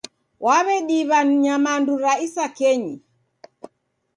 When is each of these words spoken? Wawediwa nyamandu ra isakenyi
Wawediwa 0.45 1.19
nyamandu 1.43 1.93
ra 2.03 2.13
isakenyi 2.25 2.93